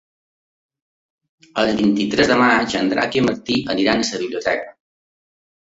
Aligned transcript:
El 1.65 1.69
vint-i-tres 1.83 2.33
de 2.33 2.39
maig 2.41 2.75
en 2.81 2.91
Drac 2.95 3.21
i 3.21 3.23
en 3.23 3.29
Martí 3.29 3.61
aniran 3.77 4.05
a 4.07 4.11
la 4.11 4.25
biblioteca. 4.27 4.77